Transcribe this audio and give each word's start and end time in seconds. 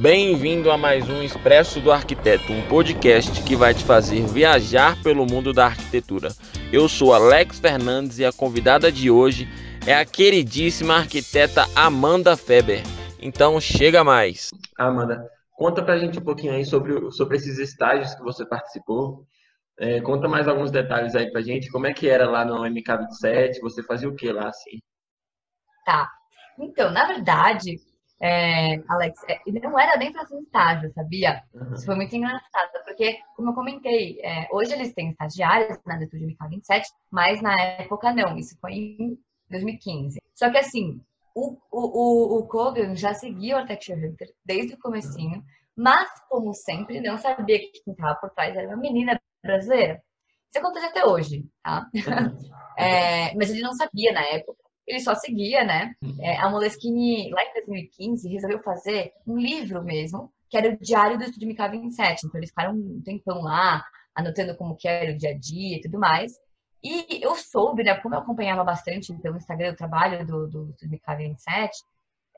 Bem-vindo 0.00 0.70
a 0.70 0.78
mais 0.78 1.10
um 1.10 1.22
Expresso 1.22 1.78
do 1.78 1.92
Arquiteto, 1.92 2.50
um 2.54 2.66
podcast 2.68 3.44
que 3.44 3.54
vai 3.54 3.74
te 3.74 3.84
fazer 3.84 4.26
viajar 4.26 4.96
pelo 5.02 5.26
mundo 5.26 5.52
da 5.52 5.66
arquitetura. 5.66 6.30
Eu 6.72 6.88
sou 6.88 7.12
Alex 7.12 7.60
Fernandes 7.60 8.18
e 8.18 8.24
a 8.24 8.32
convidada 8.32 8.90
de 8.90 9.10
hoje 9.10 9.46
é 9.86 9.92
a 9.92 10.06
queridíssima 10.06 10.94
arquiteta 10.94 11.66
Amanda 11.76 12.34
Feber. 12.34 12.82
Então 13.20 13.60
chega 13.60 14.02
mais. 14.02 14.48
Amanda, 14.78 15.22
conta 15.52 15.84
pra 15.84 15.98
gente 15.98 16.18
um 16.18 16.24
pouquinho 16.24 16.54
aí 16.54 16.64
sobre, 16.64 17.12
sobre 17.12 17.36
esses 17.36 17.58
estágios 17.58 18.14
que 18.14 18.22
você 18.22 18.46
participou. 18.46 19.26
É, 19.78 20.00
conta 20.00 20.26
mais 20.26 20.48
alguns 20.48 20.70
detalhes 20.70 21.14
aí 21.14 21.30
pra 21.30 21.42
gente. 21.42 21.70
Como 21.70 21.86
é 21.86 21.92
que 21.92 22.08
era 22.08 22.26
lá 22.26 22.42
no 22.42 22.62
MK27? 22.62 23.60
Você 23.60 23.82
fazia 23.82 24.08
o 24.08 24.16
que 24.16 24.32
lá, 24.32 24.48
assim? 24.48 24.78
Tá. 25.84 26.10
Então, 26.58 26.90
na 26.90 27.06
verdade, 27.06 27.76
é, 28.22 28.82
Alex, 28.86 29.22
é, 29.28 29.40
não 29.62 29.78
era 29.78 29.96
nem 29.96 30.12
para 30.12 30.26
ser 30.26 30.38
estágio, 30.40 30.92
sabia? 30.92 31.42
Uhum. 31.54 31.72
Isso 31.72 31.86
foi 31.86 31.94
muito 31.94 32.14
engraçado, 32.14 32.70
porque, 32.84 33.18
como 33.34 33.50
eu 33.50 33.54
comentei, 33.54 34.20
é, 34.22 34.46
hoje 34.52 34.74
eles 34.74 34.92
têm 34.92 35.10
estagiários 35.10 35.78
na 35.86 36.02
Estúdio 36.02 36.28
MK27, 36.28 36.82
mas 37.10 37.40
na 37.40 37.58
época 37.58 38.12
não, 38.12 38.36
isso 38.36 38.58
foi 38.60 38.72
em 38.72 39.18
2015. 39.48 40.20
Só 40.34 40.50
que 40.50 40.58
assim, 40.58 41.00
o, 41.34 41.56
o, 41.70 42.38
o, 42.38 42.46
Kogan 42.46 42.94
já 42.94 43.14
seguia 43.14 43.54
o 43.54 43.58
Architecture 43.58 44.06
Hunter 44.06 44.28
desde 44.44 44.74
o 44.74 44.78
comecinho, 44.78 45.42
mas, 45.74 46.10
como 46.28 46.52
sempre, 46.52 47.00
não 47.00 47.16
sabia 47.16 47.58
que 47.58 47.80
quem 47.82 47.94
estava 47.94 48.16
por 48.16 48.30
trás 48.30 48.54
era 48.54 48.68
uma 48.68 48.76
menina 48.76 49.18
brasileira. 49.42 50.02
Isso 50.50 50.58
acontece 50.58 50.86
até 50.86 51.06
hoje, 51.06 51.48
tá? 51.62 51.88
É, 52.78 53.34
mas 53.34 53.50
ele 53.50 53.60
não 53.60 53.74
sabia 53.74 54.10
na 54.10 54.22
época 54.22 54.56
ele 54.90 55.00
só 55.00 55.14
seguia, 55.14 55.64
né? 55.64 55.94
Uhum. 56.02 56.16
É, 56.20 56.36
a 56.38 56.50
Moleskine, 56.50 57.30
lá 57.30 57.42
em 57.42 57.54
2015, 57.54 58.28
resolveu 58.28 58.62
fazer 58.62 59.12
um 59.26 59.38
livro 59.38 59.82
mesmo, 59.82 60.32
que 60.48 60.56
era 60.56 60.68
o 60.68 60.76
Diário 60.78 61.18
do 61.18 61.24
Estúdio 61.24 61.48
MK27. 61.48 62.24
Então, 62.24 62.38
eles 62.38 62.50
ficaram 62.50 62.74
um 62.74 63.00
tempão 63.02 63.42
lá, 63.42 63.84
anotando 64.14 64.56
como 64.56 64.76
que 64.76 64.88
era 64.88 65.12
o 65.12 65.16
dia 65.16 65.30
a 65.30 65.38
dia 65.38 65.76
e 65.76 65.80
tudo 65.80 65.98
mais. 65.98 66.32
E 66.82 67.22
eu 67.22 67.36
soube, 67.36 67.84
né, 67.84 67.94
como 67.96 68.14
eu 68.14 68.20
acompanhava 68.20 68.64
bastante 68.64 69.12
pelo 69.14 69.36
Instagram 69.36 69.72
o 69.72 69.76
trabalho 69.76 70.26
do, 70.26 70.48
do 70.48 70.70
Estúdio 70.70 70.98
MK27, 70.98 71.70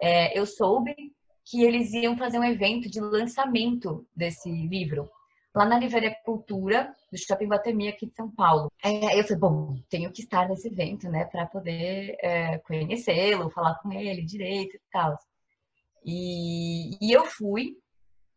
é, 0.01 0.39
eu 0.39 0.45
soube 0.45 0.95
que 1.45 1.63
eles 1.63 1.93
iam 1.93 2.17
fazer 2.17 2.39
um 2.39 2.45
evento 2.45 2.89
de 2.91 3.01
lançamento 3.01 4.07
desse 4.15 4.51
livro 4.51 5.09
lá 5.55 5.67
na 5.67 5.79
Livraria 5.79 6.15
Cultura 6.25 6.95
do 7.11 7.19
Shopping 7.19 7.47
Guatemi 7.47 7.89
aqui 7.89 8.07
de 8.07 8.15
São 8.15 8.31
Paulo. 8.31 8.71
É, 8.83 9.19
eu 9.19 9.23
falei, 9.25 9.39
bom, 9.39 9.77
tenho 9.89 10.11
que 10.13 10.23
estar 10.23 10.49
nesse 10.49 10.69
evento, 10.69 11.09
né, 11.11 11.25
para 11.27 11.47
poder 11.47 12.17
é, 12.21 12.59
conhecê-lo, 12.59 13.51
falar 13.51 13.75
com 13.77 13.93
ele 13.93 14.25
direito 14.25 14.77
e 14.77 14.81
tal. 14.91 15.19
E, 16.05 16.97
e 17.01 17.13
eu 17.13 17.25
fui, 17.27 17.77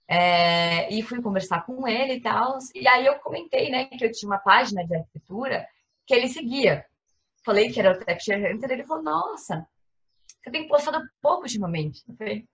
é, 0.08 0.94
e 0.94 1.02
fui 1.02 1.22
conversar 1.22 1.66
com 1.66 1.88
ele 1.88 2.16
e 2.16 2.22
tal. 2.22 2.58
E 2.74 2.88
aí 2.88 3.06
eu 3.06 3.18
comentei, 3.20 3.70
né, 3.70 3.86
que 3.86 4.04
eu 4.04 4.12
tinha 4.12 4.30
uma 4.30 4.40
página 4.40 4.86
de 4.86 4.96
arquitetura 4.96 5.68
que 6.06 6.14
ele 6.14 6.28
seguia. 6.28 6.86
Falei 7.44 7.72
que 7.72 7.80
era 7.80 7.92
o 7.92 8.00
Texture 8.04 8.54
Hunter, 8.54 8.72
ele 8.72 8.86
falou, 8.86 9.04
nossa, 9.04 9.68
você 10.44 10.52
tem 10.52 10.68
postado 10.68 11.04
pouco 11.22 11.44
ultimamente. 11.44 12.04
Eu 12.08 12.16
falei, 12.16 12.48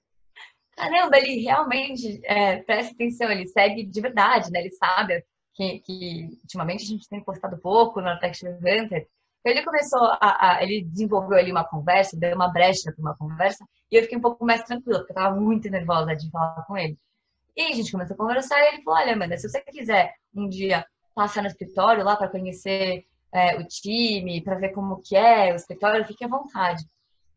caramba, 0.81 1.17
ele 1.17 1.41
realmente 1.41 2.19
é, 2.23 2.57
presta 2.63 2.93
atenção, 2.93 3.29
ele 3.29 3.47
segue 3.47 3.83
de 3.83 4.01
verdade, 4.01 4.49
né? 4.51 4.59
Ele 4.61 4.71
sabe 4.71 5.23
que, 5.53 5.79
que 5.79 6.39
ultimamente 6.41 6.83
a 6.83 6.87
gente 6.87 7.07
tem 7.07 7.23
postado 7.23 7.57
pouco 7.59 8.01
no 8.01 8.07
Architecture 8.07 8.53
Hunter. 8.53 9.07
Ele 9.43 9.63
começou 9.63 9.99
a, 9.99 10.57
a, 10.57 10.63
ele 10.63 10.83
desenvolveu 10.83 11.37
ali 11.37 11.51
uma 11.51 11.63
conversa, 11.63 12.17
deu 12.17 12.35
uma 12.35 12.47
brecha 12.51 12.91
para 12.91 13.01
uma 13.01 13.17
conversa, 13.17 13.65
e 13.91 13.95
eu 13.95 14.03
fiquei 14.03 14.17
um 14.17 14.21
pouco 14.21 14.45
mais 14.45 14.63
tranquila, 14.63 14.99
porque 14.99 15.13
eu 15.13 15.17
estava 15.17 15.39
muito 15.39 15.69
nervosa 15.69 16.15
de 16.15 16.29
falar 16.29 16.63
com 16.65 16.77
ele. 16.77 16.97
E 17.55 17.63
a 17.63 17.75
gente 17.75 17.91
começou 17.91 18.13
a 18.13 18.17
conversar 18.17 18.59
e 18.59 18.67
ele 18.73 18.83
falou: 18.83 18.99
Olha, 18.99 19.13
Amanda, 19.13 19.37
se 19.37 19.49
você 19.49 19.61
quiser 19.61 20.13
um 20.33 20.47
dia 20.47 20.85
passar 21.13 21.41
no 21.41 21.47
escritório 21.47 22.03
lá 22.03 22.15
para 22.15 22.29
conhecer 22.29 23.05
é, 23.33 23.57
o 23.57 23.67
time, 23.67 24.41
para 24.41 24.55
ver 24.55 24.69
como 24.69 25.01
que 25.01 25.15
é 25.15 25.51
o 25.51 25.55
escritório, 25.55 26.05
fique 26.05 26.23
à 26.23 26.27
vontade. 26.27 26.83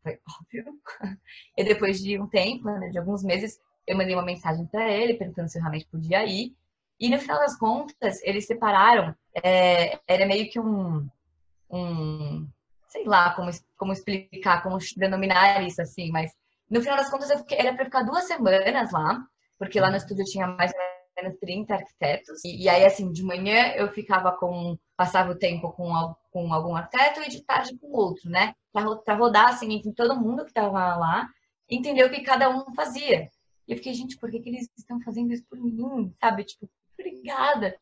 Foi 0.04 0.20
óbvio. 0.38 0.78
E 1.59 1.65
depois 1.65 2.00
de 2.00 2.20
um 2.20 2.28
tempo, 2.28 2.66
né, 2.66 2.91
de 2.91 2.98
alguns 2.98 3.25
meses, 3.25 3.60
eu 3.87 3.97
mandei 3.97 4.15
uma 4.15 4.25
mensagem 4.25 4.66
para 4.66 4.88
ele 4.91 5.15
perguntando 5.15 5.48
se 5.48 5.59
realmente 5.59 5.87
podia 5.87 6.25
ir. 6.25 6.54
E 7.00 7.09
no 7.09 7.19
final 7.19 7.41
das 7.41 7.59
contas, 7.59 8.22
eles 8.22 8.47
separaram. 8.47 9.15
É, 9.42 9.98
era 10.06 10.26
meio 10.26 10.48
que 10.48 10.60
um, 10.60 11.09
um 11.69 12.47
sei 12.87 13.04
lá 13.04 13.34
como, 13.34 13.50
como 13.76 13.92
explicar, 13.92 14.62
como 14.62 14.78
denominar 14.97 15.66
isso 15.66 15.82
assim, 15.82 16.12
mas 16.12 16.32
no 16.71 16.81
final 16.81 16.97
das 16.97 17.10
contas 17.10 17.31
eu 17.31 17.38
fiquei, 17.38 17.59
era 17.59 17.75
para 17.75 17.84
ficar 17.84 18.03
duas 18.03 18.25
semanas 18.25 18.92
lá, 18.92 19.26
porque 19.59 19.81
lá 19.81 19.91
no 19.91 19.97
estúdio 19.97 20.25
tinha 20.25 20.47
mais 20.47 20.72
ou 20.72 21.22
menos 21.22 21.38
30 21.38 21.75
arquitetos. 21.75 22.44
E, 22.44 22.65
e, 22.65 22.69
aí, 22.69 22.84
assim, 22.84 23.12
de 23.12 23.22
manhã 23.22 23.72
eu 23.76 23.88
ficava 23.88 24.32
com. 24.32 24.78
Passava 24.97 25.32
o 25.32 25.38
tempo 25.38 25.72
com, 25.72 26.15
com 26.31 26.53
algum 26.53 26.77
arquiteto 26.77 27.21
e 27.22 27.28
de 27.28 27.43
tarde 27.43 27.77
com 27.78 27.88
outro, 27.93 28.31
né? 28.31 28.55
Para 28.72 29.15
rodar, 29.15 29.49
assim, 29.49 29.72
entre 29.72 29.93
todo 29.93 30.19
mundo 30.19 30.44
que 30.44 30.50
estava 30.50 30.97
lá, 30.97 31.28
entender 31.69 32.05
o 32.05 32.10
que 32.10 32.22
cada 32.22 32.49
um 32.49 32.75
fazia. 32.75 33.28
E 33.66 33.72
eu 33.72 33.77
fiquei, 33.77 33.94
gente, 33.94 34.19
por 34.19 34.31
que, 34.31 34.41
que 34.41 34.49
eles 34.49 34.69
estão 34.77 35.00
fazendo 35.00 35.33
isso 35.33 35.44
por 35.49 35.59
mim? 35.59 36.15
Sabe? 36.21 36.44
Tipo, 36.44 36.69
obrigada. 36.99 37.77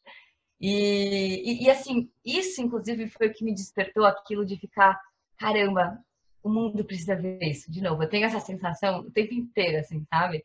E, 0.61 1.43
e, 1.45 1.65
e, 1.65 1.71
assim, 1.71 2.09
isso 2.25 2.63
inclusive 2.63 3.09
foi 3.09 3.29
o 3.29 3.33
que 3.33 3.45
me 3.45 3.53
despertou 3.53 4.05
aquilo 4.05 4.47
de 4.47 4.57
ficar, 4.57 5.01
caramba, 5.37 5.99
o 6.43 6.49
mundo 6.49 6.85
precisa 6.85 7.17
ver 7.17 7.43
isso. 7.43 7.71
De 7.71 7.81
novo, 7.81 8.03
eu 8.03 8.09
tenho 8.09 8.27
essa 8.27 8.41
sensação 8.41 9.01
o 9.01 9.11
tempo 9.11 9.35
inteiro, 9.35 9.79
assim, 9.79 10.05
sabe? 10.09 10.45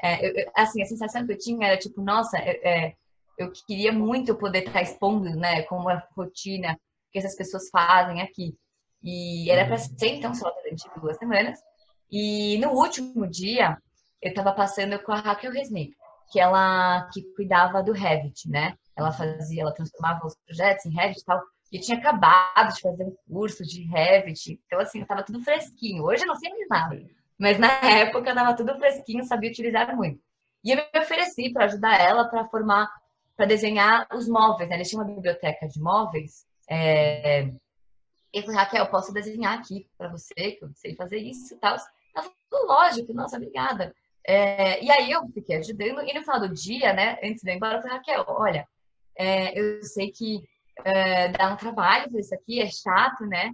É, 0.00 0.44
eu, 0.44 0.50
assim, 0.54 0.82
a 0.82 0.86
sensação 0.86 1.26
que 1.26 1.32
eu 1.32 1.38
tinha 1.38 1.68
era 1.68 1.78
tipo, 1.78 2.02
nossa, 2.02 2.36
é, 2.38 2.94
eu 3.38 3.52
queria 3.52 3.92
muito 3.92 4.34
poder 4.34 4.66
estar 4.66 4.82
expondo, 4.82 5.30
né, 5.30 5.62
como 5.62 5.90
é 5.90 5.94
a 5.94 6.08
rotina 6.16 6.78
que 7.12 7.18
essas 7.18 7.36
pessoas 7.36 7.68
fazem 7.70 8.22
aqui. 8.22 8.56
E 9.02 9.50
era 9.50 9.66
para 9.66 9.78
ser, 9.78 10.14
então, 10.14 10.34
só 10.34 10.50
durante 10.50 10.88
duas 11.00 11.16
semanas. 11.16 11.58
E 12.10 12.58
no 12.58 12.70
último 12.70 13.26
dia, 13.26 13.76
eu 14.22 14.30
estava 14.30 14.52
passando 14.52 14.98
com 15.02 15.12
a 15.12 15.20
Raquel 15.20 15.52
Resnick, 15.52 15.94
que 16.30 16.40
ela 16.40 17.08
que 17.12 17.22
cuidava 17.34 17.82
do 17.82 17.92
Revit, 17.92 18.48
né? 18.50 18.76
Ela 18.96 19.12
fazia, 19.12 19.62
ela 19.62 19.72
transformava 19.72 20.26
os 20.26 20.36
projetos 20.44 20.86
em 20.86 20.90
Revit 20.90 21.20
e 21.20 21.24
tal. 21.24 21.42
E 21.72 21.76
eu 21.76 21.82
tinha 21.82 21.98
acabado 21.98 22.74
de 22.74 22.80
fazer 22.80 23.04
um 23.04 23.14
curso 23.28 23.64
de 23.64 23.82
Revit, 23.84 24.60
então 24.66 24.80
assim, 24.80 25.02
estava 25.02 25.22
tudo 25.22 25.42
fresquinho. 25.42 26.04
Hoje 26.04 26.22
eu 26.22 26.28
não 26.28 26.36
sei 26.36 26.50
mais 26.50 26.68
nada. 26.68 27.02
Mas 27.38 27.58
na 27.58 27.68
época 27.84 28.30
estava 28.30 28.54
tudo 28.54 28.78
fresquinho, 28.78 29.24
sabia 29.24 29.50
utilizar 29.50 29.94
muito. 29.94 30.20
E 30.64 30.72
eu 30.72 30.76
me 30.76 31.00
ofereci 31.00 31.52
para 31.52 31.66
ajudar 31.66 32.00
ela 32.00 32.28
para 32.28 32.48
formar, 32.48 32.90
para 33.36 33.46
desenhar 33.46 34.06
os 34.12 34.28
móveis. 34.28 34.68
Né? 34.68 34.76
Eles 34.76 34.88
tinham 34.88 35.04
uma 35.04 35.14
biblioteca 35.14 35.68
de 35.68 35.80
móveis. 35.80 36.46
É... 36.68 37.48
Eu 38.32 38.42
falei, 38.42 38.56
Raquel, 38.56 38.90
posso 38.90 39.12
desenhar 39.12 39.58
aqui 39.58 39.88
para 39.96 40.10
você, 40.10 40.52
que 40.52 40.64
eu 40.64 40.70
sei 40.74 40.94
fazer 40.94 41.18
isso 41.18 41.54
e 41.54 41.58
tal. 41.58 41.76
Ela 42.14 42.30
falou, 42.50 42.66
lógico, 42.66 43.12
nossa, 43.12 43.36
obrigada. 43.36 43.94
É... 44.26 44.82
E 44.82 44.90
aí 44.90 45.10
eu 45.10 45.26
fiquei 45.28 45.56
ajudando. 45.56 46.02
E 46.02 46.14
no 46.14 46.22
final 46.22 46.40
do 46.40 46.52
dia, 46.52 46.92
né, 46.92 47.18
antes 47.22 47.42
de 47.42 47.50
ir 47.50 47.56
embora, 47.56 47.78
eu 47.78 47.82
falei, 47.82 47.96
Raquel, 47.98 48.24
olha, 48.28 48.66
é, 49.16 49.58
eu 49.58 49.82
sei 49.82 50.10
que 50.10 50.42
é, 50.84 51.28
dá 51.28 51.52
um 51.52 51.56
trabalho 51.56 52.04
fazer 52.04 52.20
isso 52.20 52.34
aqui, 52.34 52.60
é 52.60 52.66
chato, 52.66 53.24
né? 53.24 53.52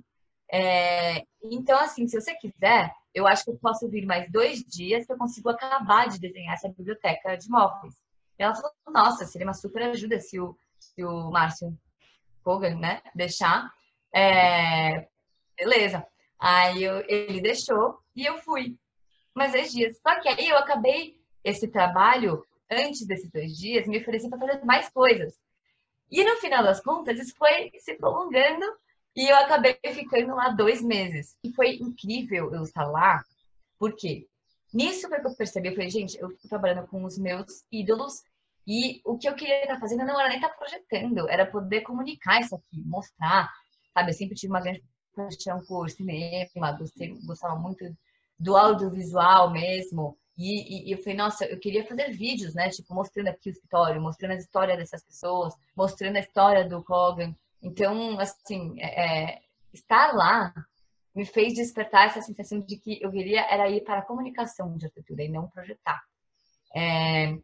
É, 0.50 1.24
então, 1.42 1.78
assim, 1.78 2.06
se 2.06 2.20
você 2.20 2.34
quiser, 2.34 2.92
eu 3.14 3.26
acho 3.26 3.44
que 3.44 3.50
eu 3.50 3.58
posso 3.58 3.88
vir 3.88 4.04
mais 4.04 4.30
dois 4.30 4.62
dias 4.64 5.06
que 5.06 5.12
eu 5.12 5.16
consigo 5.16 5.48
acabar 5.48 6.08
de 6.08 6.18
desenhar 6.18 6.54
essa 6.54 6.68
biblioteca 6.68 7.36
de 7.36 7.48
móveis. 7.48 7.94
Ela 8.38 8.54
falou, 8.54 8.72
nossa, 8.88 9.24
seria 9.26 9.46
uma 9.46 9.54
super 9.54 9.82
ajuda 9.82 10.18
se 10.20 10.40
o, 10.40 10.56
se 10.78 11.04
o 11.04 11.30
Márcio 11.30 11.76
Kogan, 12.42 12.76
né, 12.76 13.02
deixar. 13.14 13.70
É, 14.14 15.08
beleza. 15.56 16.06
Aí 16.38 16.82
eu, 16.82 17.04
ele 17.08 17.40
deixou 17.40 17.98
e 18.16 18.26
eu 18.26 18.38
fui. 18.38 18.76
Mais 19.34 19.52
dois 19.52 19.72
dias. 19.72 19.98
Só 19.98 20.20
que 20.20 20.28
aí 20.28 20.48
eu 20.48 20.58
acabei 20.58 21.16
esse 21.42 21.66
trabalho, 21.68 22.44
antes 22.70 23.06
desses 23.06 23.30
dois 23.30 23.56
dias, 23.56 23.86
me 23.86 23.98
ofereci 23.98 24.28
para 24.28 24.38
fazer 24.38 24.64
mais 24.64 24.88
coisas. 24.90 25.38
E 26.10 26.22
no 26.24 26.36
final 26.36 26.62
das 26.62 26.80
contas, 26.80 27.18
isso 27.18 27.34
foi 27.36 27.70
se 27.78 27.94
prolongando 27.94 28.66
e 29.16 29.28
eu 29.28 29.36
acabei 29.36 29.78
ficando 29.94 30.34
lá 30.34 30.50
dois 30.50 30.82
meses. 30.82 31.36
E 31.42 31.52
foi 31.52 31.76
incrível 31.76 32.52
eu 32.52 32.62
estar 32.62 32.86
lá, 32.86 33.24
porque 33.78 34.26
nisso 34.72 35.08
que 35.08 35.14
eu 35.14 35.34
percebi, 35.36 35.68
eu 35.68 35.74
falei, 35.74 35.90
gente, 35.90 36.18
eu 36.18 36.30
estou 36.30 36.48
trabalhando 36.48 36.86
com 36.86 37.04
os 37.04 37.18
meus 37.18 37.64
ídolos 37.70 38.22
e 38.66 39.00
o 39.04 39.18
que 39.18 39.28
eu 39.28 39.34
queria 39.34 39.62
estar 39.62 39.78
fazendo 39.78 40.04
não 40.04 40.18
era 40.18 40.28
nem 40.28 40.38
estar 40.38 40.50
projetando, 40.50 41.28
era 41.28 41.46
poder 41.46 41.82
comunicar 41.82 42.40
isso 42.40 42.54
aqui, 42.54 42.80
mostrar, 42.84 43.50
sabe? 43.92 44.10
Eu 44.10 44.14
sempre 44.14 44.36
tive 44.36 44.52
uma 44.52 44.60
grande 44.60 44.82
paixão 45.14 45.60
por 45.66 45.90
cinema, 45.90 46.72
gostei, 46.78 47.14
gostava 47.26 47.56
muito 47.56 47.84
do 48.38 48.56
audiovisual 48.56 49.50
mesmo. 49.50 50.16
E, 50.36 50.86
e, 50.86 50.88
e, 50.88 50.92
eu 50.92 50.98
falei, 50.98 51.16
nossa, 51.16 51.44
eu 51.44 51.58
queria 51.58 51.86
fazer 51.86 52.10
vídeos, 52.12 52.54
né? 52.54 52.70
Tipo, 52.70 52.94
mostrando 52.94 53.28
aqui 53.28 53.50
o 53.50 53.52
escritório, 53.52 54.00
mostrando 54.00 54.32
a 54.32 54.36
história 54.36 54.76
dessas 54.76 55.04
pessoas, 55.04 55.54
mostrando 55.76 56.16
a 56.16 56.20
história 56.20 56.68
do 56.68 56.82
Kogan. 56.82 57.34
Então, 57.62 58.18
assim, 58.18 58.80
é, 58.80 59.34
é, 59.34 59.42
estar 59.72 60.14
lá 60.14 60.52
me 61.14 61.24
fez 61.26 61.54
despertar 61.54 62.06
essa 62.06 62.22
sensação 62.22 62.60
de 62.60 62.76
que 62.76 62.98
eu 63.02 63.10
queria 63.10 63.42
era 63.42 63.68
ir 63.68 63.82
para 63.82 63.98
a 63.98 64.04
comunicação 64.04 64.76
de 64.76 64.86
arquitetura 64.86 65.24
e 65.24 65.28
não 65.28 65.48
projetar. 65.48 66.02
É, 66.74 67.36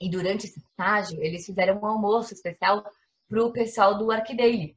e 0.00 0.10
durante 0.10 0.46
esse 0.46 0.58
estágio, 0.58 1.22
eles 1.22 1.46
fizeram 1.46 1.80
um 1.80 1.86
almoço 1.86 2.34
especial 2.34 2.84
para 3.28 3.44
o 3.44 3.52
pessoal 3.52 3.96
do 3.96 4.10
Arquidaily. 4.10 4.76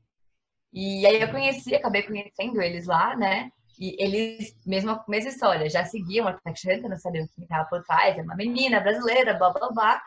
E 0.72 1.06
aí 1.06 1.22
eu 1.22 1.32
conheci, 1.32 1.74
acabei 1.74 2.04
conhecendo 2.04 2.62
eles 2.62 2.86
lá, 2.86 3.16
né? 3.16 3.52
E 3.80 3.96
eles, 4.02 4.56
mesma, 4.66 5.04
mesma 5.08 5.30
história, 5.30 5.70
já 5.70 5.84
seguiam 5.84 6.28
a 6.28 6.40
Hunter, 6.46 6.90
não 6.90 6.98
sabiam 6.98 7.28
quem 7.36 7.44
estava 7.44 7.68
por 7.68 7.84
trás, 7.84 8.18
é 8.18 8.22
uma 8.22 8.36
menina 8.36 8.80
brasileira, 8.80 9.34
blá 9.34 9.52
blá 9.52 9.70
blá. 9.70 10.02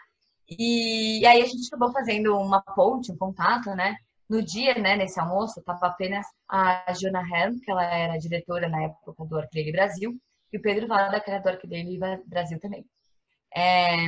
E, 0.48 1.20
e, 1.20 1.26
aí 1.26 1.42
a 1.42 1.46
gente 1.46 1.66
acabou 1.68 1.92
fazendo 1.92 2.34
uma 2.38 2.62
ponte, 2.62 3.12
um 3.12 3.16
contato, 3.16 3.70
né? 3.74 3.96
No 4.28 4.42
dia, 4.42 4.74
né, 4.74 4.96
nesse 4.96 5.18
almoço, 5.18 5.58
estava 5.58 5.86
apenas 5.86 6.26
a 6.48 6.92
Jona 6.92 7.22
Helm, 7.22 7.58
que 7.60 7.70
ela 7.70 7.84
era 7.84 8.18
diretora 8.18 8.68
na 8.68 8.82
época 8.82 9.24
do 9.24 9.38
Arclele 9.38 9.72
Brasil, 9.72 10.20
e 10.52 10.58
o 10.58 10.62
Pedro 10.62 10.86
Vada, 10.86 11.20
que 11.20 11.30
era 11.30 11.42
do 11.42 11.48
Arclele 11.48 11.98
Brasil 12.26 12.60
também. 12.60 12.84
É, 13.54 14.06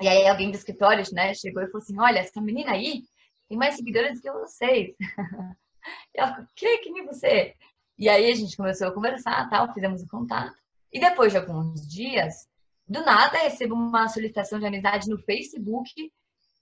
e 0.00 0.08
aí 0.08 0.28
alguém 0.28 0.50
do 0.50 0.56
escritório, 0.56 1.02
né, 1.12 1.34
chegou 1.34 1.62
e 1.62 1.66
falou 1.66 1.82
assim, 1.82 1.98
olha, 1.98 2.20
essa 2.20 2.40
menina 2.40 2.72
aí 2.72 3.02
tem 3.48 3.56
mais 3.58 3.76
seguidores 3.76 4.20
que 4.20 4.30
vocês. 4.30 4.94
E 6.12 6.18
ela 6.18 6.32
falou, 6.32 6.48
que, 6.56 6.78
que 6.78 6.90
nem 6.90 7.06
você? 7.06 7.54
E 7.96 8.08
aí 8.08 8.28
a 8.28 8.34
gente 8.34 8.56
começou 8.56 8.88
a 8.88 8.92
conversar, 8.92 9.48
tal, 9.48 9.72
fizemos 9.72 10.02
o 10.02 10.08
contato. 10.08 10.52
E 10.92 10.98
depois 10.98 11.30
de 11.30 11.38
alguns 11.38 11.86
dias, 11.86 12.48
do 12.88 13.04
nada 13.04 13.38
recebo 13.38 13.76
uma 13.76 14.08
solicitação 14.08 14.58
de 14.58 14.66
amizade 14.66 15.08
no 15.08 15.16
Facebook, 15.22 16.12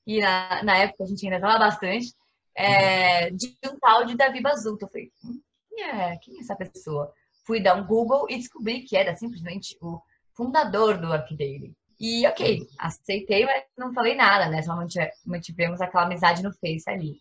e 0.07 0.21
na, 0.21 0.63
na 0.63 0.77
época 0.77 1.05
a 1.05 1.07
gente 1.07 1.25
ainda 1.25 1.37
estava 1.37 1.59
bastante, 1.59 2.15
é, 2.57 3.31
de 3.31 3.57
um 3.67 3.79
tal 3.79 4.05
de 4.05 4.17
Davi 4.17 4.41
Bazuto. 4.41 4.85
Eu 4.85 4.89
falei, 4.89 5.13
hum, 5.25 5.41
quem 5.69 5.85
é, 5.85 6.17
quem 6.19 6.37
é 6.37 6.41
essa 6.41 6.57
pessoa? 6.57 7.13
Fui 7.47 7.61
dar 7.61 7.75
um 7.75 7.87
Google 7.87 8.27
e 8.31 8.37
descobri 8.37 8.83
que 8.83 8.97
era 8.97 9.17
simplesmente 9.17 9.77
o 9.81 10.01
fundador 10.35 10.99
do 10.99 11.13
Arquidaily. 11.13 11.75
E 11.99 12.27
ok, 12.27 12.67
aceitei, 12.79 13.45
mas 13.45 13.65
não 13.77 13.93
falei 13.93 14.15
nada, 14.15 14.49
né? 14.49 14.63
Só 14.63 14.75
mantivemos 15.25 15.81
aquela 15.81 16.05
amizade 16.05 16.43
no 16.43 16.53
Face 16.53 16.89
ali. 16.89 17.21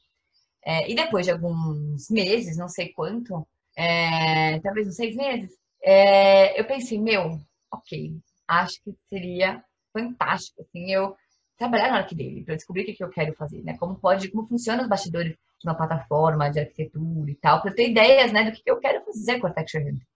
É, 0.66 0.90
e 0.90 0.96
depois 0.96 1.26
de 1.26 1.32
alguns 1.32 2.10
meses, 2.10 2.58
não 2.58 2.70
sei 2.70 2.90
quanto, 2.90 3.46
é, 3.76 4.60
talvez 4.62 4.88
uns 4.88 4.96
seis 4.96 5.16
meses, 5.16 5.52
é, 5.82 6.60
eu 6.60 6.66
pensei, 6.66 7.00
meu, 7.00 7.40
ok, 7.72 8.16
acho 8.48 8.82
que 8.82 8.96
seria 9.10 9.64
fantástico, 9.92 10.62
assim, 10.62 10.92
eu 10.92 11.16
trabalhar 11.58 11.92
na 11.92 12.02
dele 12.02 12.44
para 12.44 12.56
descobrir 12.56 12.84
o 12.84 12.86
que, 12.86 12.94
que 12.94 13.04
eu 13.04 13.10
quero 13.10 13.34
fazer, 13.36 13.64
né? 13.64 13.78
Como 13.78 13.96
pode, 13.96 14.30
como 14.30 14.48
funciona 14.48 14.84
os 14.84 14.90
bastidores 14.90 15.32
de 15.32 15.70
uma 15.70 15.76
plataforma 15.76 16.50
de 16.50 16.60
arquitetura 16.60 17.32
e 17.32 17.36
tal, 17.36 17.62
para 17.62 17.74
ter 17.74 17.90
ideias, 17.90 18.32
né, 18.34 18.44
do 18.44 18.52
que, 18.52 18.64
que 18.64 18.70
eu 18.70 18.80
quero 18.80 19.04
fazer 19.06 19.40
com 19.40 19.48
a 19.48 19.50
Architecture 19.50 19.84
Hunter. 19.84 20.08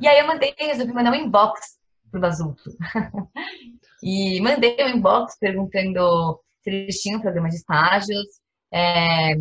E 0.00 0.08
aí 0.08 0.18
eu 0.18 0.26
mandei, 0.26 0.54
resolvi 0.58 0.92
mandar 0.92 1.12
um 1.12 1.16
inbox 1.16 1.78
pro 2.10 2.20
Basulto. 2.20 2.62
e 4.02 4.40
mandei 4.40 4.76
um 4.80 4.96
inbox 4.96 5.36
perguntando 5.38 6.40
se 6.62 6.70
eles 6.70 7.00
tinham 7.00 7.20
programa 7.20 7.48
de 7.48 7.56
estágios, 7.56 8.26
é, 8.72 9.34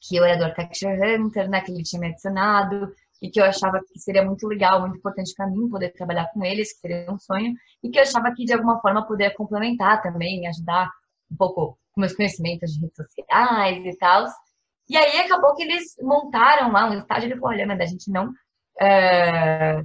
que 0.00 0.16
eu 0.16 0.24
era 0.24 0.36
do 0.36 0.44
Architecture 0.44 0.92
Hunter, 0.92 1.48
né, 1.48 1.60
que 1.60 1.72
ele 1.72 1.82
tinha 1.82 2.00
me 2.00 2.08
adicionado, 2.08 2.94
e 3.24 3.30
que 3.30 3.40
eu 3.40 3.44
achava 3.46 3.80
que 3.80 3.98
seria 3.98 4.22
muito 4.22 4.46
legal, 4.46 4.80
muito 4.80 4.98
importante 4.98 5.32
para 5.34 5.46
mim 5.46 5.66
poder 5.70 5.94
trabalhar 5.94 6.30
com 6.34 6.44
eles, 6.44 6.74
que 6.74 6.80
seria 6.80 7.10
um 7.10 7.18
sonho, 7.18 7.54
e 7.82 7.88
que 7.88 7.98
eu 7.98 8.02
achava 8.02 8.30
que 8.34 8.44
de 8.44 8.52
alguma 8.52 8.78
forma 8.82 9.06
poderia 9.06 9.34
complementar 9.34 10.02
também, 10.02 10.46
ajudar 10.46 10.90
um 11.32 11.34
pouco 11.34 11.78
com 11.92 12.02
meus 12.02 12.14
conhecimentos 12.14 12.74
de 12.74 12.80
redes 12.82 12.96
sociais 12.96 13.82
e 13.82 13.96
tal. 13.96 14.26
E 14.90 14.98
aí 14.98 15.20
acabou 15.20 15.54
que 15.54 15.62
eles 15.62 15.96
montaram 16.02 16.70
lá 16.70 16.90
um 16.90 16.98
estágio, 16.98 17.26
ele 17.26 17.40
falou, 17.40 17.56
olha, 17.56 17.66
mas 17.66 17.80
a 17.80 17.86
gente 17.86 18.10
não 18.10 18.30
é, 18.78 19.82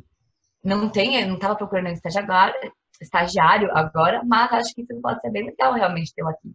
não 0.62 0.90
tem, 0.90 1.26
não 1.26 1.36
estava 1.36 1.56
procurando 1.56 1.88
um 1.88 1.94
estagiário, 1.94 2.54
estagiário 3.00 3.70
agora, 3.74 4.22
mas 4.26 4.52
acho 4.52 4.76
que 4.76 4.82
isso 4.82 5.02
pode 5.02 5.22
ser 5.22 5.32
bem 5.32 5.46
legal 5.46 5.72
realmente 5.74 6.14
tê-lo 6.14 6.28
aqui. 6.28 6.54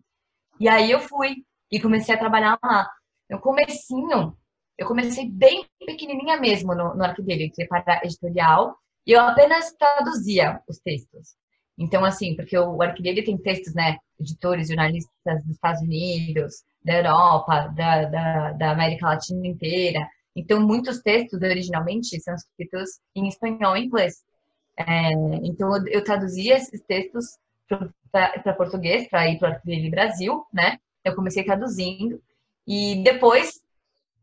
E 0.61 0.69
aí 0.69 0.91
eu 0.91 1.01
fui 1.01 1.37
e 1.73 1.81
comecei 1.81 2.15
a 2.15 2.19
trabalhar 2.19 2.59
lá. 2.63 2.87
No 3.31 3.41
comecinho, 3.41 4.37
eu 4.79 4.87
comecei 4.87 5.29
bem 5.31 5.65
pequenininha 5.87 6.39
mesmo 6.39 6.75
no, 6.75 6.95
no 6.95 7.15
que 7.15 7.63
é 7.63 7.67
para 7.67 8.01
editorial, 8.05 8.77
e 9.07 9.13
eu 9.13 9.21
apenas 9.21 9.73
traduzia 9.73 10.61
os 10.69 10.79
textos. 10.79 11.37
Então, 11.77 12.05
assim, 12.05 12.37
porque 12.37 12.57
o 12.57 12.77
dele 13.03 13.23
tem 13.23 13.37
textos, 13.37 13.75
né, 13.75 13.99
editores, 14.19 14.69
jornalistas 14.69 15.43
dos 15.45 15.55
Estados 15.55 15.83
Unidos, 15.83 16.63
da 16.85 16.99
Europa, 16.99 17.69
da, 17.69 18.05
da, 18.05 18.53
da 18.53 18.71
América 18.71 19.07
Latina 19.09 19.47
inteira. 19.47 20.09
Então, 20.37 20.61
muitos 20.61 21.01
textos 21.01 21.41
originalmente 21.43 22.21
são 22.21 22.35
escritos 22.35 23.01
em 23.15 23.29
espanhol 23.29 23.77
e 23.77 23.85
inglês. 23.85 24.23
É, 24.77 25.13
então, 25.43 25.75
eu, 25.89 26.03
traduzia 26.05 26.57
esses 26.57 26.81
textos 26.83 27.39
para 28.11 28.55
português, 28.55 29.09
para 29.09 29.29
ir 29.29 29.39
para 29.39 29.61
o 29.65 29.91
Brasil, 29.91 30.45
né? 30.53 30.79
Eu 31.05 31.15
comecei 31.15 31.45
traduzindo. 31.45 32.21
E 32.67 33.03
depois, 33.03 33.61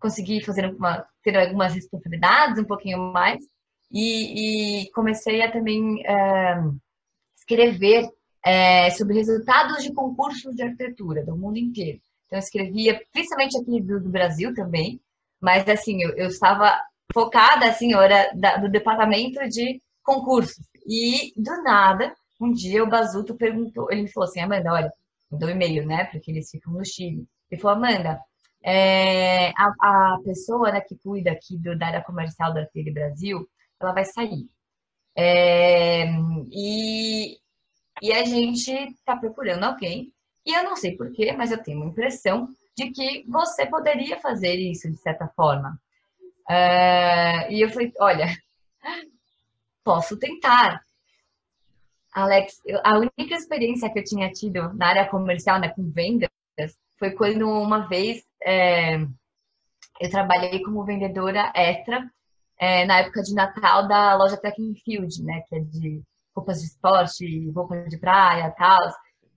consegui 0.01 0.43
fazer 0.43 0.65
uma, 0.65 1.05
ter 1.23 1.37
algumas 1.37 1.73
responsabilidades 1.73 2.59
um 2.59 2.65
pouquinho 2.65 2.97
mais 3.13 3.39
e, 3.91 4.83
e 4.83 4.91
comecei 4.91 5.41
a 5.41 5.51
também 5.51 6.03
é, 6.05 6.61
escrever 7.37 8.09
é, 8.43 8.89
sobre 8.91 9.15
resultados 9.15 9.83
de 9.83 9.93
concursos 9.93 10.55
de 10.55 10.63
arquitetura 10.63 11.23
do 11.23 11.37
mundo 11.37 11.57
inteiro. 11.57 12.01
Então, 12.25 12.39
eu 12.39 12.43
escrevia, 12.43 13.01
principalmente 13.11 13.57
aqui 13.57 13.81
do, 13.81 14.01
do 14.01 14.09
Brasil 14.09 14.53
também, 14.53 14.99
mas 15.39 15.67
assim, 15.67 16.01
eu, 16.01 16.11
eu, 16.15 16.27
estava 16.27 16.79
focada, 17.13 17.67
assim, 17.67 17.91
eu 17.91 17.99
era 17.99 18.31
da, 18.33 18.57
do 18.57 18.69
departamento 18.69 19.39
de 19.49 19.81
concursos. 20.01 20.65
E, 20.87 21.33
do 21.35 21.61
nada, 21.61 22.15
um 22.39 22.51
dia 22.51 22.83
o 22.83 22.89
Bazuto 22.89 23.35
perguntou, 23.35 23.91
ele 23.91 24.03
me 24.03 24.11
falou 24.11 24.27
assim, 24.27 24.39
Amanda, 24.39 24.71
olha, 24.71 24.91
mandou 25.29 25.49
um 25.49 25.51
e-mail, 25.51 25.85
né, 25.85 26.05
porque 26.05 26.31
eles 26.31 26.49
ficam 26.49 26.73
no 26.73 26.85
Chile. 26.85 27.27
Ele 27.49 27.61
falou, 27.61 27.77
Amanda, 27.77 28.19
é, 28.63 29.49
a, 29.49 29.73
a, 29.79 30.19
pessoa 30.23 30.71
né, 30.71 30.81
que 30.81 30.95
cuida 30.97 31.31
aqui 31.31 31.57
do, 31.57 31.77
da 31.77 31.87
área 31.87 32.03
comercial 32.03 32.53
da 32.53 32.61
Arteira 32.61 32.93
Brasil, 32.93 33.49
ela 33.79 33.93
vai 33.93 34.05
sair. 34.05 34.47
É, 35.15 36.05
e, 36.51 37.37
e 38.01 38.13
a 38.13 38.23
gente 38.23 38.71
está 38.71 39.17
procurando 39.17 39.63
alguém, 39.63 40.13
e 40.45 40.53
eu 40.53 40.63
não 40.63 40.75
sei 40.75 40.95
porquê, 40.95 41.31
mas 41.33 41.51
eu 41.51 41.61
tenho 41.61 41.79
uma 41.79 41.89
impressão 41.89 42.47
de 42.77 42.91
que 42.91 43.25
você 43.27 43.65
poderia 43.65 44.19
fazer 44.19 44.55
isso 44.55 44.89
de 44.89 44.97
certa 44.97 45.27
forma. 45.29 45.79
É, 46.49 47.51
e 47.51 47.61
eu 47.61 47.69
falei, 47.69 47.91
olha, 47.99 48.27
posso 49.83 50.17
tentar. 50.17 50.81
Alex, 52.13 52.59
a 52.83 52.97
única 52.97 53.35
experiência 53.35 53.89
que 53.89 53.99
eu 53.99 54.03
tinha 54.03 54.31
tido 54.31 54.73
na 54.73 54.87
área 54.87 55.07
comercial, 55.07 55.59
né, 55.59 55.69
com 55.69 55.89
vendas, 55.91 56.29
foi 56.99 57.11
quando 57.11 57.47
uma 57.49 57.87
vez 57.87 58.23
é, 58.43 58.97
eu 59.99 60.09
trabalhei 60.09 60.61
como 60.63 60.85
vendedora 60.85 61.51
extra 61.55 62.09
é, 62.59 62.85
na 62.85 62.99
época 62.99 63.21
de 63.21 63.33
Natal 63.33 63.87
da 63.87 64.15
loja 64.15 64.37
Track 64.37 64.57
Field, 64.83 65.23
né? 65.23 65.41
Que 65.47 65.55
é 65.55 65.59
de 65.59 66.01
roupas 66.35 66.59
de 66.59 66.67
esporte, 66.67 67.49
roupas 67.51 67.89
de 67.89 67.97
praia 67.97 68.51
tal. 68.57 68.79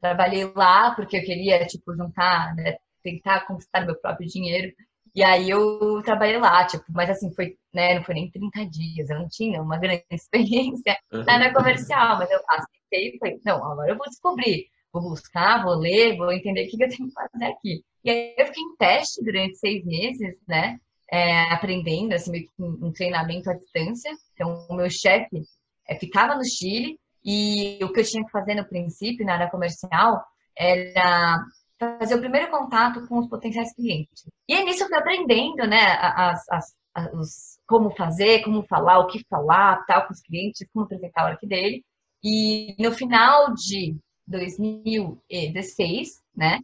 Trabalhei 0.00 0.44
lá 0.54 0.94
porque 0.94 1.16
eu 1.16 1.22
queria, 1.24 1.66
tipo, 1.66 1.94
juntar, 1.94 2.54
né, 2.54 2.76
tentar 3.02 3.46
conquistar 3.46 3.84
meu 3.86 3.98
próprio 4.00 4.28
dinheiro. 4.28 4.72
E 5.14 5.22
aí 5.22 5.48
eu 5.48 6.02
trabalhei 6.02 6.38
lá, 6.38 6.66
tipo, 6.66 6.84
mas 6.90 7.08
assim, 7.08 7.32
foi, 7.34 7.56
né, 7.72 7.94
não 7.94 8.04
foi 8.04 8.14
nem 8.14 8.30
30 8.30 8.66
dias, 8.66 9.08
eu 9.08 9.18
não 9.20 9.28
tinha 9.28 9.62
uma 9.62 9.78
grande 9.78 10.04
experiência 10.10 10.98
na 11.12 11.34
área 11.34 11.52
comercial, 11.54 12.18
mas 12.18 12.30
eu 12.30 12.40
aceitei 12.48 13.14
e 13.14 13.18
falei, 13.18 13.40
não, 13.44 13.64
agora 13.64 13.90
eu 13.90 13.96
vou 13.96 14.08
descobrir, 14.08 14.66
vou 14.94 15.10
buscar, 15.10 15.64
vou 15.64 15.74
ler, 15.74 16.16
vou 16.16 16.32
entender 16.32 16.66
o 16.66 16.70
que 16.70 16.82
eu 16.82 16.88
tenho 16.88 17.08
que 17.08 17.14
fazer 17.14 17.44
aqui. 17.44 17.84
E 18.04 18.10
aí 18.10 18.34
eu 18.38 18.46
fiquei 18.46 18.62
em 18.62 18.76
teste 18.76 19.24
durante 19.24 19.56
seis 19.56 19.84
meses, 19.84 20.36
né? 20.46 20.78
É, 21.10 21.52
aprendendo, 21.52 22.14
assim, 22.14 22.30
meio 22.30 22.44
que 22.44 22.52
um 22.58 22.92
treinamento 22.92 23.50
à 23.50 23.54
distância. 23.54 24.10
Então, 24.32 24.66
o 24.70 24.74
meu 24.74 24.88
chefe 24.90 25.42
é, 25.88 25.96
ficava 25.96 26.34
no 26.34 26.44
Chile 26.44 26.98
e 27.24 27.78
o 27.82 27.92
que 27.92 28.00
eu 28.00 28.04
tinha 28.04 28.24
que 28.24 28.30
fazer 28.30 28.54
no 28.54 28.66
princípio, 28.66 29.26
na 29.26 29.34
área 29.34 29.50
comercial, 29.50 30.22
era 30.56 31.38
fazer 31.78 32.14
o 32.14 32.20
primeiro 32.20 32.50
contato 32.50 33.06
com 33.06 33.18
os 33.18 33.28
potenciais 33.28 33.74
clientes. 33.74 34.24
E 34.48 34.54
é 34.54 34.64
nisso 34.64 34.84
eu 34.84 34.88
fui 34.88 34.96
aprendendo, 34.96 35.66
né, 35.66 35.82
as, 36.00 36.48
as, 36.50 36.74
as, 36.94 37.58
como 37.66 37.90
fazer, 37.96 38.42
como 38.42 38.62
falar, 38.66 39.00
o 39.00 39.06
que 39.06 39.24
falar, 39.28 39.84
tal, 39.86 40.06
com 40.06 40.12
os 40.12 40.20
clientes, 40.20 40.66
como 40.72 40.84
apresentar 40.84 41.24
o 41.24 41.26
arquivo 41.28 41.50
dele. 41.50 41.84
E 42.22 42.74
no 42.78 42.92
final 42.92 43.52
de 43.54 43.96
2016, 44.26 46.22
né, 46.36 46.60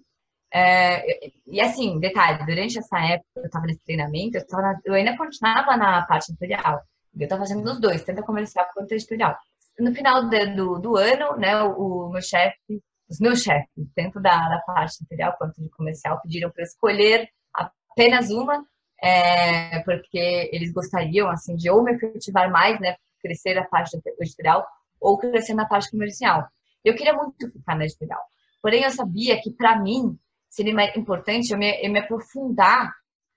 é, 0.52 1.30
e 1.46 1.60
assim, 1.60 2.00
detalhe, 2.00 2.44
durante 2.44 2.78
essa 2.78 2.98
época 2.98 3.28
eu 3.36 3.44
estava 3.44 3.66
nesse 3.66 3.84
treinamento, 3.84 4.36
eu, 4.36 4.46
tava, 4.46 4.80
eu, 4.84 4.94
ainda 4.94 5.16
continuava 5.16 5.76
na 5.76 6.02
parte 6.06 6.30
editorial. 6.30 6.82
Eu 7.16 7.24
estava 7.24 7.42
fazendo 7.42 7.64
os 7.70 7.80
dois, 7.80 8.02
tanto 8.04 8.22
comercial 8.22 8.66
quanto 8.74 8.92
editorial. 8.92 9.36
No 9.78 9.94
final 9.94 10.28
do, 10.28 10.56
do, 10.56 10.78
do 10.78 10.96
ano, 10.96 11.36
né, 11.36 11.62
o, 11.62 12.06
o 12.06 12.10
meu 12.10 12.22
chefe, 12.22 12.82
os 13.08 13.20
meus 13.20 13.42
chefes, 13.42 13.68
tanto 13.94 14.20
da, 14.20 14.48
da 14.48 14.58
parte 14.66 14.96
editorial 15.00 15.34
quanto 15.38 15.60
de 15.62 15.68
comercial, 15.70 16.20
pediram 16.20 16.50
para 16.50 16.62
eu 16.62 16.66
escolher 16.66 17.28
apenas 17.54 18.30
uma, 18.30 18.64
é, 19.02 19.80
porque 19.80 20.50
eles 20.52 20.72
gostariam, 20.72 21.28
assim, 21.30 21.56
de 21.56 21.70
ou 21.70 21.82
me 21.82 21.92
efetivar 21.92 22.50
mais, 22.50 22.78
né, 22.80 22.96
crescer 23.22 23.56
a 23.58 23.64
parte 23.64 23.98
editorial, 24.20 24.66
ou 25.00 25.16
crescer 25.18 25.54
na 25.54 25.66
parte 25.66 25.90
comercial. 25.90 26.48
Eu 26.84 26.94
queria 26.94 27.12
muito 27.14 27.50
ficar 27.50 27.76
na 27.76 27.84
editorial. 27.84 28.20
Porém, 28.62 28.82
eu 28.82 28.90
sabia 28.90 29.40
que, 29.40 29.50
para 29.50 29.80
mim, 29.80 30.18
seria 30.48 30.98
importante 30.98 31.52
eu 31.52 31.58
me, 31.58 31.70
eu 31.82 31.90
me, 31.90 32.00
aprofundar 32.00 32.92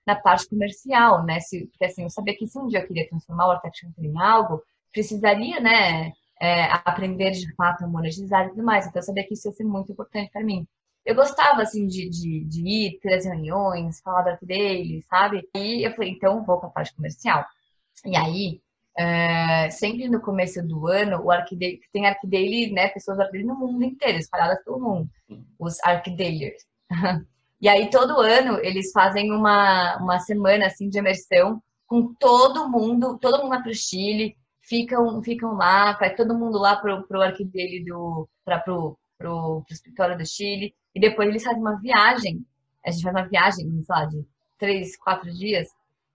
na 0.06 0.16
parte 0.16 0.48
comercial, 0.48 1.24
né? 1.24 1.40
Se, 1.40 1.66
porque, 1.66 1.84
assim, 1.84 2.02
eu 2.02 2.10
sabia 2.10 2.36
que 2.36 2.46
se 2.46 2.58
um 2.58 2.66
dia 2.66 2.80
eu 2.80 2.86
queria 2.86 3.08
transformar 3.08 3.48
o 3.48 3.50
Architecture 3.52 3.92
em 3.98 4.20
algo, 4.20 4.62
precisaria, 4.92 5.60
né, 5.60 6.12
é, 6.40 6.64
aprender 6.84 7.30
de 7.32 7.52
fato 7.54 7.84
a 7.84 7.88
monetizar 7.88 8.46
e 8.46 8.50
tudo 8.50 8.62
mais. 8.62 8.86
Então, 8.86 9.00
eu 9.00 9.04
sabia 9.04 9.26
que 9.26 9.34
isso 9.34 9.48
ia 9.48 9.52
ser 9.52 9.64
muito 9.64 9.92
importante 9.92 10.30
para 10.30 10.44
mim. 10.44 10.66
Eu 11.04 11.14
gostava, 11.14 11.62
assim, 11.62 11.86
de, 11.86 12.08
de, 12.08 12.44
de 12.44 12.66
ir, 12.66 12.98
ter 13.00 13.14
as 13.14 13.24
reuniões, 13.26 14.00
falar 14.00 14.22
da 14.22 14.38
dele, 14.42 15.02
sabe? 15.02 15.48
E 15.54 15.86
eu 15.86 15.92
falei, 15.92 16.10
então, 16.10 16.44
vou 16.44 16.58
para 16.58 16.68
a 16.68 16.72
parte 16.72 16.94
comercial. 16.94 17.44
E 18.06 18.16
aí, 18.16 18.60
é, 18.96 19.70
sempre 19.70 20.08
no 20.08 20.20
começo 20.20 20.62
do 20.62 20.86
ano, 20.86 21.20
o 21.22 21.30
Arquidaily, 21.30 21.80
tem 21.92 22.06
Arquidaily, 22.06 22.72
né, 22.72 22.88
pessoas 22.88 23.18
Arquidaily 23.18 23.46
no 23.46 23.56
mundo 23.56 23.82
inteiro, 23.82 24.18
espalhadas 24.18 24.62
pelo 24.64 24.78
mundo, 24.78 25.10
os 25.58 25.82
Arquidailers. 25.82 26.64
e 27.60 27.68
aí, 27.68 27.90
todo 27.90 28.20
ano, 28.20 28.58
eles 28.60 28.92
fazem 28.92 29.32
uma, 29.32 29.96
uma 29.96 30.18
semana, 30.20 30.66
assim, 30.66 30.88
de 30.88 30.98
imersão 30.98 31.60
com 31.86 32.14
todo 32.14 32.68
mundo, 32.68 33.18
todo 33.18 33.38
mundo 33.38 33.50
vai 33.50 33.62
para 33.62 33.72
o 33.72 33.74
Chile, 33.74 34.36
ficam, 34.60 35.22
ficam 35.22 35.54
lá, 35.54 35.92
vai 35.92 36.14
todo 36.14 36.38
mundo 36.38 36.58
lá 36.58 36.76
pro, 36.76 37.02
pro 37.06 37.20
Arquidaily 37.20 37.84
do, 37.84 38.28
para 38.44 38.60
pro, 38.60 38.96
pro, 39.18 39.62
pro 39.62 39.74
escritório 39.74 40.16
do 40.16 40.26
Chile, 40.26 40.74
e 40.94 41.00
depois 41.00 41.28
eles 41.28 41.42
fazem 41.42 41.60
uma 41.60 41.80
viagem, 41.80 42.44
a 42.86 42.90
gente 42.90 43.02
faz 43.02 43.14
uma 43.14 43.28
viagem, 43.28 43.82
sei 43.82 43.84
lá, 43.88 44.04
de 44.04 44.24
três, 44.56 44.96
quatro 44.96 45.32
dias, 45.32 45.68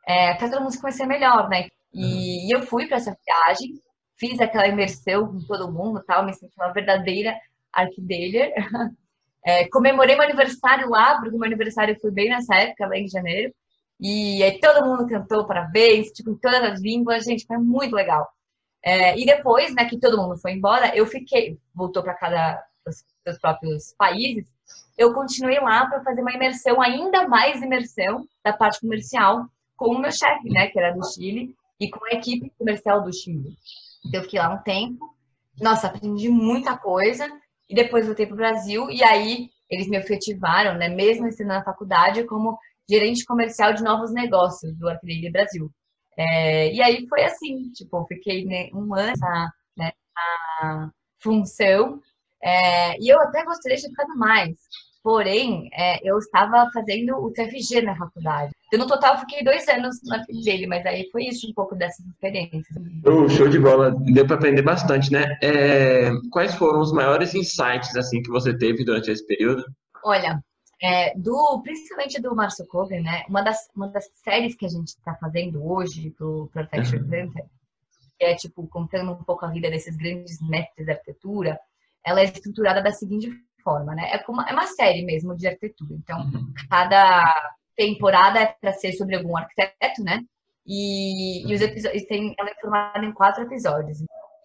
é, 0.07 0.33
para 0.35 0.49
todo 0.49 0.61
mundo 0.61 0.71
se 0.71 0.81
conhecer 0.81 1.05
melhor, 1.05 1.49
né? 1.49 1.67
E, 1.93 2.53
eu 2.53 2.61
fui 2.63 2.87
para 2.87 2.97
essa 2.97 3.17
viagem, 3.25 3.81
fiz 4.17 4.39
aquela 4.39 4.67
imersão 4.67 5.27
com 5.27 5.39
todo 5.45 5.71
mundo, 5.71 6.03
tal, 6.05 6.25
me 6.25 6.33
senti 6.33 6.53
uma 6.57 6.73
verdadeira 6.73 7.35
arquidealer. 7.71 8.53
É, 9.41 9.69
comemorei 9.69 10.15
meu 10.15 10.25
aniversário 10.25 10.89
lá, 10.89 11.17
porque 11.17 11.37
meu 11.37 11.45
aniversário 11.45 11.97
foi 12.01 12.11
bem 12.11 12.29
nessa 12.29 12.55
época, 12.55 12.85
lá 12.85 12.97
em 12.97 13.07
janeiro. 13.07 13.53
E 13.97 14.43
aí 14.43 14.59
todo 14.59 14.85
mundo 14.85 15.07
cantou 15.07 15.47
parabéns, 15.47 16.11
tipo, 16.11 16.31
em 16.31 16.37
todas 16.37 16.61
as 16.61 16.81
línguas, 16.81 17.23
gente, 17.23 17.45
foi 17.47 17.57
muito 17.57 17.95
legal. 17.95 18.27
É, 18.83 19.17
e 19.17 19.25
depois, 19.25 19.73
né, 19.73 19.85
que 19.85 19.97
todo 19.97 20.17
mundo 20.17 20.37
foi 20.37 20.51
embora, 20.51 20.95
eu 20.95 21.05
fiquei, 21.05 21.57
voltou 21.73 22.03
para 22.03 22.13
cada 22.15 22.63
dos 22.85 23.03
seus 23.23 23.39
próprios 23.39 23.93
países, 23.97 24.45
eu 24.97 25.13
continuei 25.13 25.59
lá 25.59 25.85
para 25.85 26.03
fazer 26.03 26.21
uma 26.21 26.33
imersão, 26.33 26.81
ainda 26.81 27.27
mais 27.27 27.61
imersão 27.61 28.25
da 28.43 28.53
parte 28.53 28.79
comercial 28.81 29.45
com 29.75 29.95
o 29.95 29.99
meu 29.99 30.11
chefe, 30.11 30.49
né, 30.49 30.67
que 30.67 30.79
era 30.79 30.93
do 30.93 31.05
Chile, 31.13 31.55
e 31.79 31.89
com 31.89 32.03
a 32.05 32.15
equipe 32.15 32.51
comercial 32.57 33.03
do 33.03 33.13
Chile. 33.13 33.55
Então, 34.05 34.19
eu 34.19 34.23
fiquei 34.23 34.39
lá 34.39 34.53
um 34.53 34.63
tempo. 34.63 35.15
Nossa, 35.59 35.87
aprendi 35.87 36.29
muita 36.29 36.77
coisa. 36.77 37.27
E 37.69 37.75
depois 37.75 38.05
voltei 38.05 38.25
para 38.25 38.33
o 38.33 38.37
Brasil. 38.37 38.89
E 38.89 39.03
aí, 39.03 39.49
eles 39.69 39.87
me 39.87 39.97
efetivaram, 39.97 40.77
né, 40.77 40.89
mesmo 40.89 41.27
ensinando 41.27 41.59
na 41.59 41.63
faculdade, 41.63 42.23
como 42.25 42.57
gerente 42.89 43.23
comercial 43.25 43.73
de 43.73 43.83
novos 43.83 44.11
negócios 44.11 44.75
do 44.77 44.89
Arquidelia 44.89 45.31
Brasil. 45.31 45.71
É, 46.17 46.73
e 46.73 46.81
aí 46.81 47.07
foi 47.07 47.23
assim, 47.23 47.71
tipo, 47.71 48.05
fiquei 48.07 48.45
né, 48.45 48.69
um 48.73 48.93
ano 48.93 49.07
nessa 49.07 49.53
né, 49.77 49.91
função. 51.19 52.01
É, 52.41 52.97
e 52.99 53.09
eu 53.09 53.19
até 53.21 53.43
gostaria 53.43 53.77
de 53.77 53.87
ficado 53.87 54.17
mais. 54.17 54.57
Porém, 55.03 55.69
é, 55.73 55.99
eu 56.03 56.17
estava 56.17 56.69
fazendo 56.73 57.15
o 57.17 57.31
TFG 57.31 57.81
na 57.81 57.95
faculdade. 57.95 58.53
Eu, 58.71 58.77
no 58.77 58.87
total, 58.87 59.17
fiquei 59.19 59.43
dois 59.43 59.67
anos 59.67 59.97
na 60.03 60.23
dele, 60.43 60.67
mas 60.67 60.85
aí 60.85 61.09
foi 61.11 61.23
isso, 61.23 61.49
um 61.49 61.53
pouco 61.53 61.75
dessas 61.75 62.05
experiências. 62.05 62.65
Oh, 63.05 63.27
show 63.27 63.47
de 63.47 63.59
bola. 63.59 63.95
Deu 64.13 64.27
para 64.27 64.35
aprender 64.35 64.61
bastante, 64.61 65.11
né? 65.11 65.37
É, 65.41 66.11
quais 66.31 66.53
foram 66.53 66.79
os 66.79 66.91
maiores 66.91 67.33
insights, 67.33 67.95
assim, 67.95 68.21
que 68.21 68.29
você 68.29 68.55
teve 68.55 68.85
durante 68.85 69.09
esse 69.09 69.25
período? 69.25 69.65
Olha, 70.03 70.39
é, 70.81 71.17
do, 71.17 71.61
principalmente 71.63 72.21
do 72.21 72.35
Marcio 72.35 72.65
Kogan, 72.67 73.01
né? 73.01 73.23
Uma 73.27 73.41
das, 73.41 73.57
uma 73.75 73.87
das 73.87 74.05
séries 74.23 74.55
que 74.55 74.65
a 74.65 74.69
gente 74.69 74.89
está 74.89 75.15
fazendo 75.15 75.65
hoje 75.65 76.11
pro 76.11 76.49
Protection 76.53 76.99
uhum. 76.99 77.09
Center, 77.09 77.45
que 78.19 78.25
é, 78.25 78.35
tipo, 78.35 78.67
contando 78.67 79.11
um 79.11 79.23
pouco 79.23 79.45
a 79.45 79.49
vida 79.49 79.69
desses 79.69 79.97
grandes 79.97 80.39
mestres 80.41 80.85
da 80.85 80.93
arquitetura, 80.93 81.59
ela 82.05 82.21
é 82.21 82.25
estruturada 82.25 82.83
da 82.83 82.91
seguinte 82.91 83.29
forma, 83.63 83.93
né? 83.95 84.11
É 84.13 84.31
uma, 84.31 84.47
é 84.47 84.53
uma 84.53 84.67
série 84.67 85.03
mesmo 85.03 85.35
de 85.35 85.47
arquitetura. 85.47 85.93
Então, 85.93 86.19
uhum. 86.21 86.53
cada 86.69 87.23
temporada 87.79 88.39
é 88.39 88.45
para 88.45 88.73
ser 88.73 88.91
sobre 88.91 89.15
algum 89.15 89.37
arquiteto, 89.37 90.03
né? 90.03 90.21
E, 90.67 91.49
e 91.49 91.55
os 91.55 91.61
episódios 91.61 92.03
tem, 92.03 92.35
ela 92.37 92.49
é 92.49 92.55
formada 92.55 93.05
em 93.05 93.13
quatro 93.13 93.43
episódios. 93.43 93.99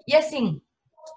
E 0.06 0.14
assim, 0.14 0.62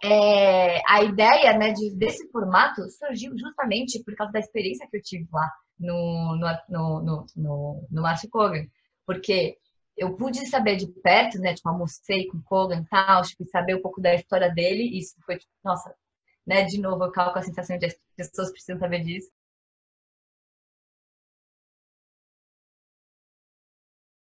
é, 0.04 0.82
a 0.88 1.04
ideia 1.04 1.56
né, 1.56 1.72
de, 1.72 1.96
desse 1.96 2.28
formato 2.32 2.82
surgiu 2.90 3.38
justamente 3.38 4.04
por 4.04 4.16
causa 4.16 4.34
da 4.34 4.40
experiência 4.40 4.88
que 4.90 4.98
eu 4.98 5.02
tive 5.02 5.28
lá 5.32 5.48
no, 5.80 6.36
no, 6.36 6.48
no, 6.68 7.26
no, 7.36 7.88
no, 7.92 8.02
Marcio 8.02 8.30
Kogan. 8.30 8.66
Porque 9.06 9.56
eu 9.96 10.16
pude 10.18 10.44
saber 10.48 10.76
de 10.76 10.88
perto, 10.88 11.38
né? 11.38 11.54
Tipo, 11.54 11.70
almocei 11.70 12.26
com 12.28 12.38
o 12.38 12.44
Kogan 12.44 12.82
e 12.82 12.86
tal, 12.86 13.22
tipo, 13.22 13.46
saber 13.46 13.76
um 13.76 13.82
pouco 13.82 14.02
da 14.02 14.16
história 14.16 14.50
dele. 14.50 14.84
E 14.84 15.00
isso 15.00 15.16
foi, 15.24 15.38
tipo, 15.38 15.52
nossa, 15.64 15.94
né? 16.46 16.64
De 16.64 16.82
novo, 16.82 17.04
eu 17.04 17.12
calo 17.12 17.32
com 17.32 17.40
a 17.40 17.44
sensação 17.44 17.78
de 17.78 17.86
as 17.86 17.96
pessoas 18.16 18.52
precisam 18.52 18.80
saber 18.80 19.04
disso. 19.04 19.30